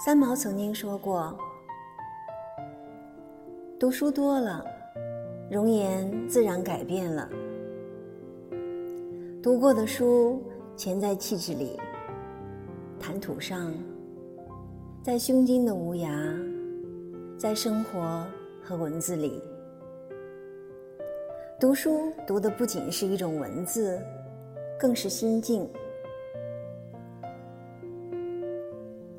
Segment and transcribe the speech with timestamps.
[0.00, 1.36] 三毛曾经说过
[3.80, 4.64] ：“读书多了，
[5.50, 7.28] 容颜自然改变了。
[9.42, 10.40] 读过的书
[10.76, 11.76] 潜在气质里，
[13.00, 13.74] 谈吐上，
[15.02, 16.08] 在胸襟的无涯，
[17.36, 18.24] 在生活
[18.62, 19.42] 和文字里。
[21.58, 24.00] 读书读的不仅是一种文字，
[24.78, 25.68] 更是心境。”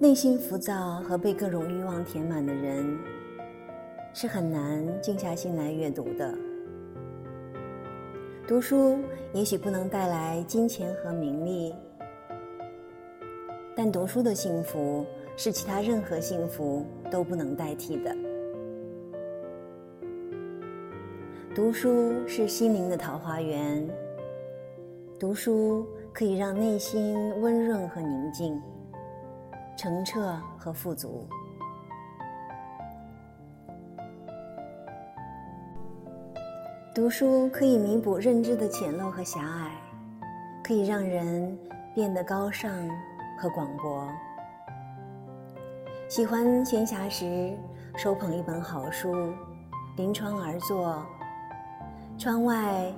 [0.01, 2.97] 内心浮躁和被各种欲望填满的人，
[4.13, 6.33] 是很难静下心来阅读的。
[8.47, 8.97] 读书
[9.33, 11.75] 也许不能带来金钱和名利，
[13.75, 18.15] 但读书的幸福是其他任何幸福都不能代替的。
[21.53, 23.85] 读书是心灵的桃花源，
[25.19, 28.57] 读书可以让内心温润和宁静。
[29.81, 31.25] 澄澈和富足，
[36.93, 39.71] 读书可以弥补认知的浅陋和狭隘，
[40.61, 41.57] 可以让人
[41.95, 42.69] 变得高尚
[43.39, 44.05] 和广博。
[46.09, 47.57] 喜欢闲暇时
[47.95, 49.31] 手捧一本好书，
[49.95, 51.01] 临窗而坐，
[52.17, 52.93] 窗外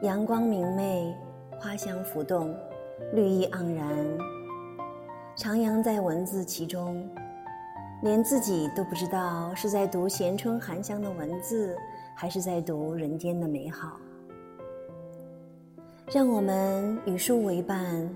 [0.00, 1.14] 阳光明媚，
[1.60, 2.56] 花香浮动，
[3.12, 4.33] 绿意盎然。
[5.36, 7.08] 徜徉在文字其中，
[8.02, 11.76] 连自己都不知道是在读闲春寒香的文字，
[12.14, 13.98] 还是在读人间的美好。
[16.12, 18.08] 让我们与书为伴，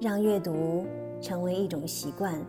[0.00, 0.86] 让阅读
[1.20, 2.40] 成为一种习惯。